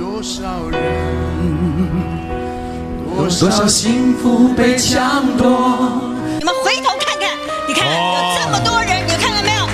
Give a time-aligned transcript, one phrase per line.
[0.00, 0.40] 多少
[0.70, 0.80] 人，
[3.14, 5.46] 多少幸福被抢夺。
[6.38, 7.36] 你们回头看看，
[7.68, 7.92] 你看有
[8.40, 9.68] 这么多人，你看到没有？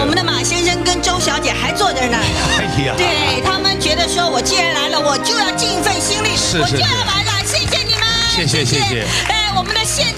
[0.00, 2.24] 我们的马先生跟周小姐还坐在那儿。
[2.58, 6.30] 哎呀，对他们觉得说，我既然来了，我就要尽一份心力，
[6.60, 7.38] 我就要把它。
[7.46, 8.02] 谢谢你们，
[8.34, 9.06] 谢谢谢谢。
[9.28, 10.06] 哎，我们的县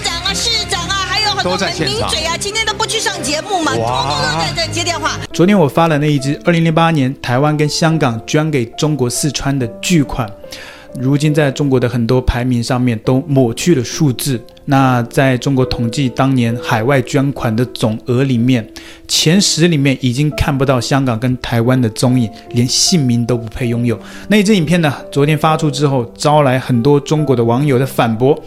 [1.41, 5.19] 啊，还有很多名嘴啊，今天都不去上节目嘛，通通都在在接电话。
[5.33, 10.29] 昨天我发了那一支二零零八年台湾跟香港捐给中国四川的巨款。
[10.99, 14.37] 如今，在中国的很多排名上面都抹去了数字。
[14.65, 18.67] 那在中国统计当年海外捐款的总额里面，
[19.07, 23.97] 前十里面已经看不到香港跟台湾的踪影，连姓名都不配拥有。
[24.27, 28.37] 那一支影片呢，昨天发出之后，招来很多中国的网友的反驳。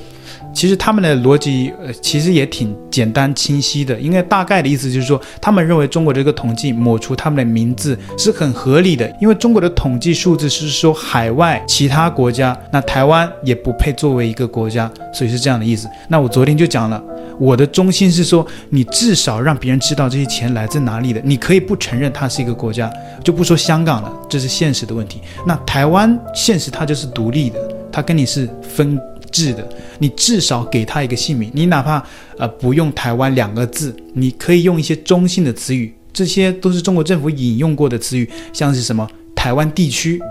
[0.54, 3.98] 其实他们的逻辑，呃，其实也挺简单清晰的。
[4.00, 15.88] 应该大概的意思就是说，他们认为中国这个统计抹除他们的名字是很合理的，因为中国的统计数字是说海外其他国家，那台湾也不配作为一个国家，所以是这样的意思。
[16.08, 17.02] 那我昨天就讲了，
[17.38, 21.20] 我的中心是说，你至少让别人知道这些钱来自哪里的。
[21.24, 22.88] 你可以不承认它是一个国家，
[23.24, 25.20] 就不说香港了，这是现实的问题。
[25.44, 27.58] 那台湾现实它就是独立的，
[27.90, 28.96] 它跟你是分。
[29.34, 29.68] 是的，
[29.98, 32.00] 你至少给他一个姓名，你哪怕
[32.38, 40.22] 呃不用“台湾”两个字，你可以用一些中性的词语，这些都是中国政府引用过的词语，像是什么“台湾地区”，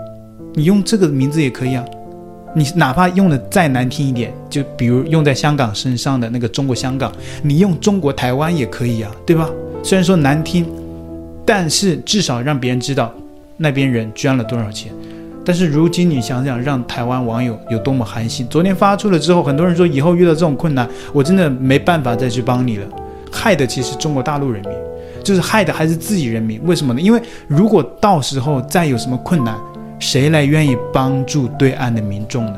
[0.56, 1.84] 你用这个名字也可以啊。
[2.56, 7.12] 你哪怕用的再难听一点，就比如用在香港身上的那个“中国香港”，
[7.44, 9.50] 你用“中国台湾”也可以啊，对吧？
[9.82, 10.64] 虽然说难听，
[11.44, 13.12] 但是至少让别人知道
[13.58, 14.90] 那边人捐了多少钱。
[15.44, 18.46] 但是如今你想想，让台湾网友有多么寒心。
[18.48, 22.86] 昨天发出了之后，很多人说以后遇到这种困难，我真的没办法再去帮你了。
[23.30, 24.72] 害的其实中国大陆人民，
[25.22, 26.60] 就是害的还是自己人民。
[26.64, 27.00] 为什么呢？
[27.00, 29.54] 因为如果到时候再有什么困难，
[29.98, 32.56] 谁来愿意帮助对岸的民众呢？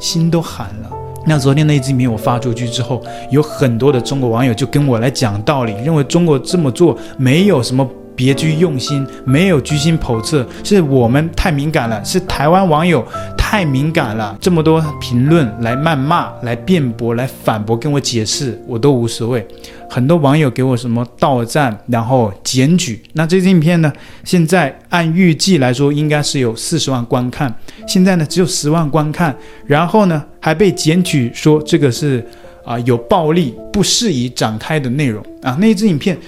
[0.00, 0.90] 心都寒了。
[1.24, 7.88] 那昨天那一支影片我发出去之后，有很多的中国网友就跟我来讲道理，认为中国这么做没有什么。
[8.16, 13.06] 别具用心，没有居心叵测，是我们太敏感了，是台湾网友
[13.36, 14.36] 太敏感了。
[14.40, 19.46] 这么多评论来谩骂、来辩驳、来反驳，跟我解释，我都无所谓。
[19.88, 23.00] 很多网友给我什么倒赞，然后检举。
[23.12, 23.92] 那这支影片呢？
[24.24, 27.54] 现在按预计来说，应该是有四十万观看，
[27.86, 32.26] 现在呢只有十万观看，然后呢还被检举说这个是
[32.64, 35.56] 啊、有暴力、不适宜展开的内容啊。
[35.60, 36.18] 那一支影片。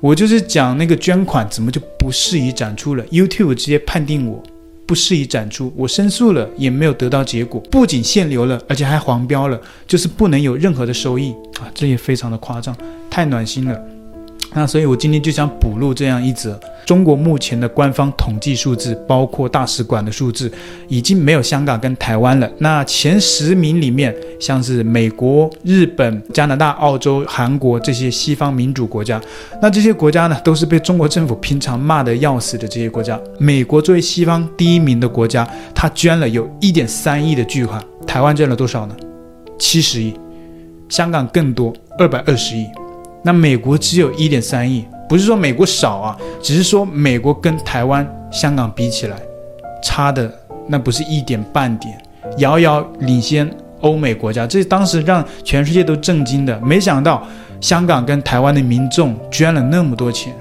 [0.00, 4.42] 我就是讲那个捐款怎么就不适宜展出了？YouTube 直接判定我
[4.86, 11.68] 不适宜展出，我申诉了也没有得到结果，不仅限流了，而且还黄标了，就是不能有任何的收益啊！
[11.74, 12.76] 这也非常的夸张，
[13.10, 13.97] 太暖心了。
[14.54, 20.50] 那所以，我今天就想补录这样一则：中国目前的官方统计数字，包括大使馆的数字，
[20.88, 22.50] 已经没有香港跟台湾了。
[22.58, 29.20] 那前十名里面，像是美国、日本、加拿大、澳洲、韩国这些西方民主国家，
[29.60, 33.20] 那这些国家呢，都是被中国政府平常骂得要死的这些国家。
[33.38, 38.96] 美国作为西方第一名的国家，他捐了有一点三亿的巨款，台湾捐了多少呢？
[39.58, 40.14] 七十亿，
[40.88, 42.66] 香港更多，二百二十亿。
[43.22, 49.16] 那美国只有一点三亿，不是说美国少啊，只是说美国跟台湾、香港比起来，
[49.82, 50.32] 差的
[50.68, 52.00] 那不是一点半点，
[52.38, 56.58] 遥遥领先欧美国家，这当时让全世界都震惊的。
[56.60, 57.26] 没想到
[57.60, 60.32] 香港跟台湾的民众捐了那么多钱，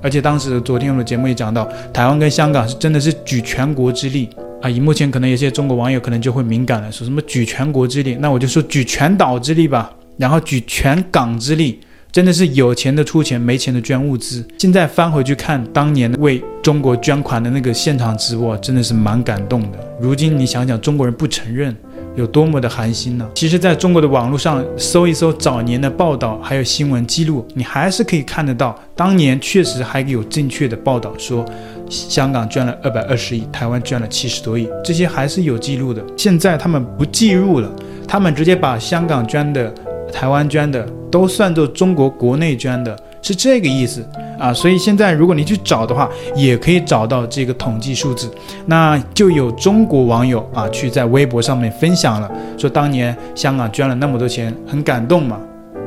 [0.00, 4.30] 而且当时昨天我的节目也讲到，台湾跟香港是真的是举全国之力
[4.62, 4.70] 啊！
[4.70, 11.80] 以目前可能有些中国网友可能就会敏感了，说什么举全国之力，那我就说举全岛之力吧，然后举全港之力。
[12.14, 14.44] 真的是有钱的出钱，没钱的捐物资。
[14.56, 19.78] 现在翻回去看当年为中国捐款的那个现场直播，真的是蛮感动的。
[20.00, 21.74] 如今你想想，中国人不承认，
[22.14, 23.28] 有多么的寒心呢？
[23.34, 31.44] 其实，在中国的网络上搜一搜早年的报道，还有新闻记录，你还是可以看得到，当年确实还有正确的报道说，
[31.90, 36.00] 香港捐了二百二十亿，台湾捐了七十多亿，这些还是有记录的。
[36.16, 37.68] 现在他们不记录了，
[38.06, 39.74] 他们直接把香港捐的。
[40.14, 44.08] 台湾捐的都算作中国国内捐的，是这个意思
[44.38, 44.54] 啊。
[44.54, 48.30] 所以现在如果你去找的话，也可以找到这个统计数字。
[48.64, 55.40] 那就有中国网友啊去在微博上面分享了，说当年香港捐了那么多钱，很感动嘛。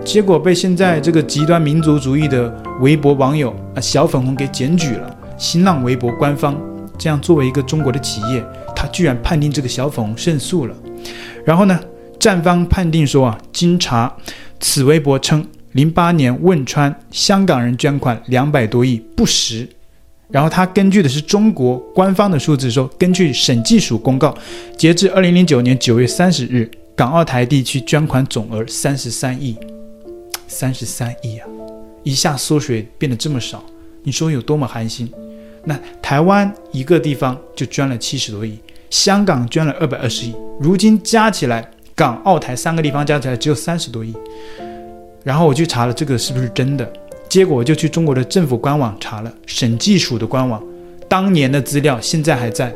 [0.03, 5.15] 结果被现在这个极端民族主义的微博网友啊小粉红给检举了。
[5.37, 6.55] 新浪微博官方
[6.97, 8.43] 这样作为一个中国的企业，
[8.75, 10.75] 他居然判定这个小粉红胜诉了。
[11.45, 11.79] 然后呢？
[12.19, 14.15] 站方判定说啊，经查，
[14.59, 19.67] 此微博称零八年汶川香港人捐款两百多亿不实，
[20.29, 24.35] 然后他根据的是中国官方的数字说，根据审计署公告，
[24.77, 29.55] 截至二零零九年九月三十日，港澳台地区捐款总额三十三亿，
[30.47, 31.47] 三十三亿啊，
[32.03, 33.63] 一下缩水变得这么少，
[34.03, 35.11] 你说有多么寒心？
[35.65, 38.57] 那台湾一个地方就捐了七十多亿，
[38.89, 44.13] 香港捐了二百二十亿，如今加起来，港澳台三个地方加起来只有三十多亿。
[45.23, 46.87] 然后我去查了这个是不是真的。
[47.27, 50.63] 结果我就去中国的政府官网查了，审计署的官网，
[51.09, 52.71] 当年的资料现在还在，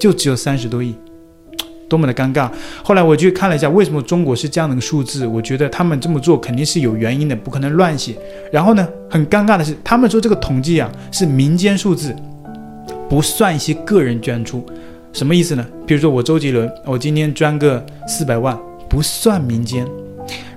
[0.00, 0.94] 就只有三十多亿，
[1.88, 2.48] 多么的尴尬。
[2.84, 5.26] 后来我去看了一下，为什么中国是这样的一个数字？
[5.26, 8.16] 我觉得他们这么做肯定是有原因的，不可能乱写。
[8.52, 12.14] 然后呢，很尴尬的是，他们说这个统计啊是民间数字，
[13.10, 14.64] 不算一些个人捐出，
[15.16, 15.66] 什么意思呢？
[15.86, 18.54] 比如说我周杰伦，我今天捐个四百万，
[18.86, 19.82] 不算民间。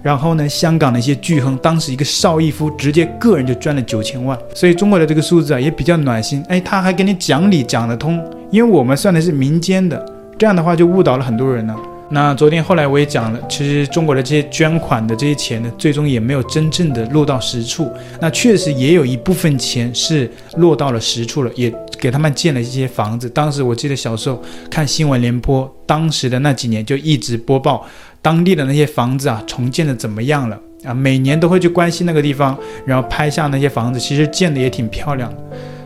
[0.03, 8.21] 然后呢，香港的一些巨亨，当时一个邵逸夫直接个人就赚了九千万，所以中国的这个数字啊也比较暖心，哎，他还给你讲理讲得通，
[8.51, 10.05] 因为我们算的是民间的，
[10.37, 11.73] 这样的话就误导了很多人呢。
[12.11, 17.89] 那昨天后来我也讲了，其实中国的这些捐款的这些钱呢，最终也没有真正的落到实处，
[18.19, 23.29] 那确实也有一部分钱是落到了实处了，也给他们建了一些房子。
[23.29, 27.85] 当时我记得小时候看新闻联播，当时的那几年就一直播报。
[28.21, 30.93] 当地的那些房子啊，重建的怎么样了啊？
[30.93, 35.37] 每年都会去关心那个地方，然后拍下那些房子，其实建的也挺漂亮的。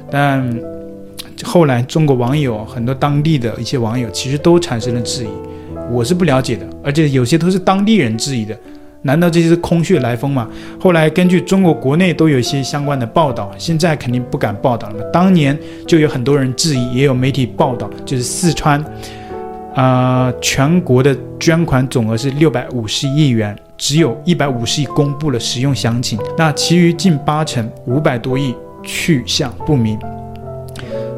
[0.10, 0.60] 但
[1.44, 5.27] 后来中国网友很多当地的一些网友其实都产生了质疑，
[5.92, 8.57] 我是不了解的，而且有些都是当地人质疑的。
[9.03, 10.50] 难道这些是空穴来风吗？
[10.79, 15.03] 后来根据中国国内都有一些相关的报道，现在肯定不敢报道了。
[15.11, 15.57] 当年
[15.88, 18.83] 就有很多人质疑，也有媒体报道，就是四川。
[19.75, 28.53] 啊、呃，全国的捐款总额是六百五十亿元，只有一百五十亿公布了使用详情，那其余近八成五百多亿
[28.83, 29.97] 去向不明。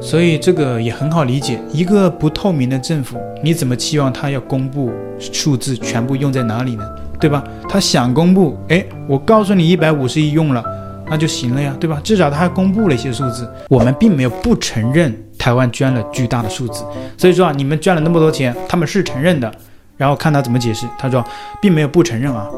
[0.01, 6.87] 所以这个也很好理解，一个不透明的政府，你怎么期望他要公布数字全部用在哪里呢？
[7.19, 7.43] 对吧？
[7.67, 10.63] 他想公布，哎，我告诉你一百五十亿用了，
[11.09, 11.99] 那就行了呀，对吧？
[12.03, 15.15] 至少他还公布了一些数字，我们并没有不承认。
[15.37, 16.83] 台湾捐了巨大的数字，
[17.17, 19.51] 所以说啊，你们捐了那么多钱，他们是承认的。
[19.95, 21.23] 然后看他怎么解释，他说
[21.61, 22.49] 并没有不承认啊，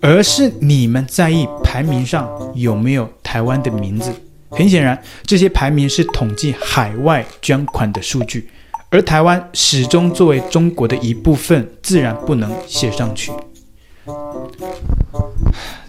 [0.00, 4.10] 而是你们在意排名上有没有台湾的名字。
[4.50, 8.50] 很显然，这些排名是统计海外捐款的数据，
[8.90, 13.32] 而台湾始终作为中国的一部分，自然不能写上去。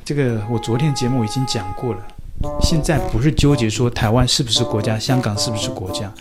[0.06, 2.00] 这个我昨天节目已经讲过了，
[2.62, 6.12] 现在不是纠结说台湾是不是国家，香港是不是国家。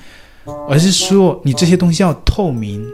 [0.68, 2.84] 而是说，你这些东西要透明，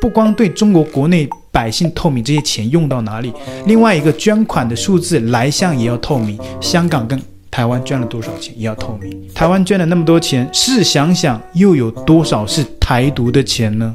[0.00, 3.32] 不光对中国国内百姓透明，这些钱用到哪里，
[3.66, 6.38] 另外一个捐款的数字来向也要透明。
[6.60, 7.20] 香港跟
[7.52, 9.28] 台湾捐了多少钱也要透明。
[9.34, 13.94] 台湾捐了那么多钱，试想想，又有多少是台独的钱呢？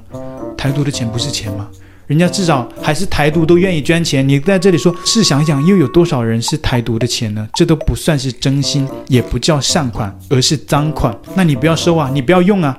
[0.55, 1.67] 台独的钱不是钱吗？
[2.05, 7.47] 人家至少还是台独都愿意捐钱，你在这里说，试想想，又有多少人是台独的钱呢？
[7.55, 11.17] 这都不算是真心，也不叫善款，而是赃款。
[11.33, 12.77] 那你不要收啊，你不要用啊。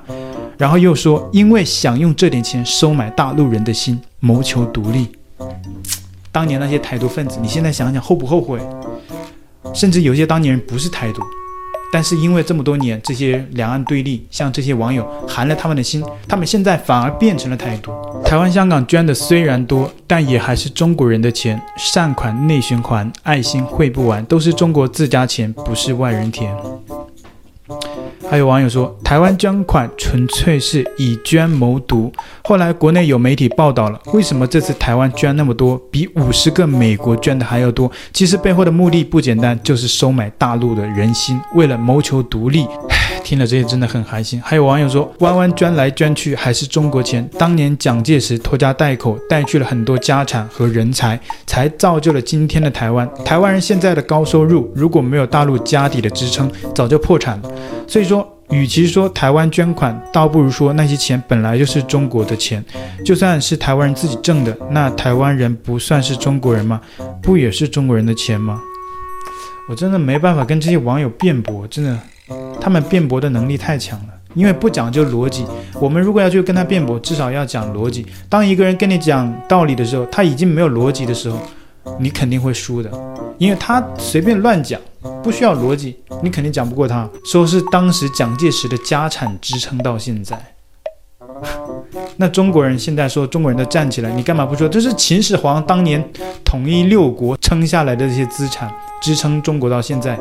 [0.57, 5.09] 然后又说，因为想用这点钱收买大陆人的心，谋求独立。
[6.31, 8.61] 当年那些台独分子，你现在想想后不后悔？
[9.75, 11.23] 甚至有些当年人不是台独，
[11.93, 17.93] 但是因为这么多年这些两岸对立，像这些网友寒了他们的心，他们现在反而变成了台独。
[18.25, 26.55] 台湾、香港捐的虽然多，但也还是中国人的钱，善款内循环，爱心汇不完，都是中国自家钱，不是外人田。
[28.31, 32.13] 还有网友说，台湾捐款纯粹是以捐谋独。
[32.45, 37.91] 后来国内有媒体报道了，为什么这次台湾捐那么多，比五十个美国捐的还要多？
[38.13, 42.67] 其实背后的目的不简单，就是收买大陆的人心，为了谋求独立。
[43.29, 44.41] 听了这些真的很寒心。
[44.43, 47.29] 还有网友说，弯弯捐来捐去还是中国钱。
[47.39, 53.07] 当年蒋介石拖家带口带去了很多家产和人才，才造就了今天的台湾。
[53.27, 57.53] 台湾人现在的高收入，如果没有大陆家底的支撑，早就破产了。
[57.87, 62.65] 所以说，与其说台湾捐款，倒不如说那些钱本来就是中国的钱。
[63.05, 66.81] 就算是台湾人自己挣的，那台湾人不算是中国人吗？
[67.23, 68.59] 不也是中国人的钱吗？
[69.69, 71.99] 我真的没办法跟这些网友辩驳，真的。
[72.61, 75.47] 他们辩驳的能力太强了，因为不讲究逻辑。
[75.81, 78.07] 我们如果要去跟他辩驳，至少要讲逻辑。
[78.29, 81.39] 当一个人跟你讲道理的时候，他已经没有逻辑的时候，
[81.99, 82.91] 你肯定会输的，
[83.39, 84.81] 因为他随便乱讲，
[85.23, 87.09] 不需要逻辑，你肯定讲不过他。
[87.25, 90.39] 说是当时蒋介石的家产支撑到现在，
[92.19, 94.69] 那中国人现在说中国人都站起来，你干嘛不说？
[94.69, 96.05] 这是秦始皇当年
[96.45, 100.19] 统一六国撑下来的这些资产，支撑中国到现在。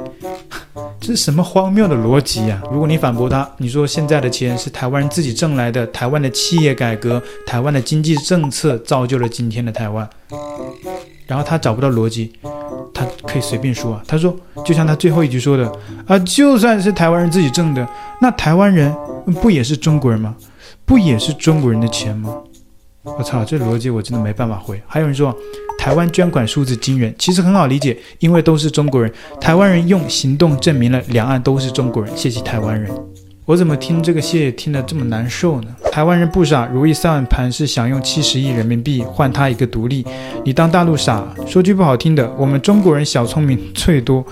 [1.00, 2.62] 这是什么荒谬的逻辑呀？
[2.72, 10.08] 如果你反驳他，你说现在的钱是台湾人自己挣来的，台湾的企业改革、台湾的经济政策造就了今天的台湾，
[11.26, 12.34] 然后他找不到逻辑，
[12.94, 14.04] 他可以随便说啊。
[14.08, 15.72] 他说，就像他最后一句说的
[16.06, 17.88] 啊，就算是台湾人自己挣的，
[18.22, 18.94] 那台湾人
[19.42, 20.36] 不也是中国人吗？
[20.86, 22.36] 不也是中国人的钱吗？
[23.16, 24.82] 我操，这逻辑我真的没办法回。
[24.88, 25.36] 还有人说，
[25.78, 29.12] 台湾捐款数字惊人，其实很好理解，因为都是中国人。
[29.40, 32.16] 台湾人用行动证明了两岸都是中国人。
[32.18, 32.92] 谢谢台湾人。
[33.46, 35.76] 我怎么听这个谢听得这么难受呢？
[35.92, 40.06] 台湾人不傻，如意算盘是想用七十亿人民币换他一个独立。
[40.44, 41.26] 你当大陆傻？
[41.46, 44.26] 说句不好听的，我们中国人小聪明最多。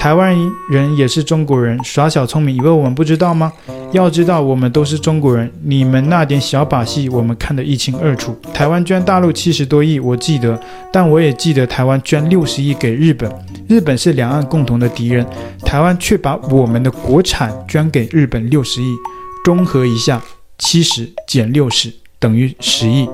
[0.00, 0.34] 台湾
[0.70, 3.52] 人也是中国人，耍小聪明，以为我们不知道吗？
[3.92, 8.34] 要知道，我们都是中国人，你们那点小把戏，我们看得一清二楚。
[8.54, 10.58] 台湾捐大陆七十多亿，我记得，
[10.90, 13.30] 但我也记得台湾捐六十亿给日本，
[13.68, 15.26] 日本是两岸共同的敌人，
[15.66, 18.96] 台湾却把我们的国产捐给日本六十亿，
[19.44, 20.22] 综合一下，
[20.56, 23.06] 七十减六十等于十亿，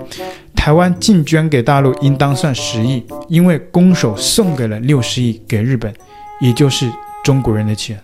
[0.55, 5.93] 台湾净捐给大陆应当算十亿，因为公手送给了六十亿给日本。
[6.41, 6.91] 也就是
[7.25, 8.01] 中国人的钱，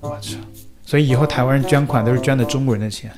[0.00, 0.36] 我操！
[0.84, 3.10] 所以以后台湾人捐款都是捐的中国人的钱，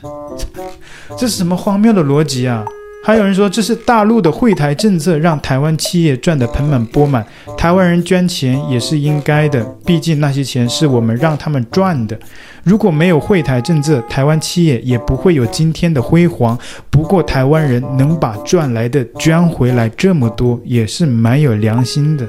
[1.17, 2.65] 这是什么荒谬的逻辑啊？
[3.03, 7.25] 还有人说这是大陆的惠台政策让台湾企业赚得盆满钵满，
[7.57, 12.19] 台湾人捐钱也是应该的，毕竟那些钱是我们让他们赚的。
[12.63, 16.59] 如果没有惠台政策，台湾企业也不会有今天的辉煌。
[16.91, 22.29] 不过台湾人能把赚来的捐回来这么多，也是蛮有良心的。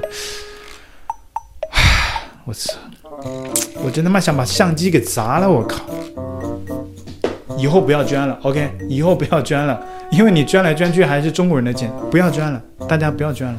[2.52, 2.74] 我操！
[3.82, 5.48] 我真他妈想把相机给砸了！
[5.50, 5.82] 我靠！
[7.56, 8.70] 以后不要捐了，OK？
[8.90, 13.58] 以后不要捐了，因为你捐来捐去还是中国人的钱，不要捐了，大家不要捐了。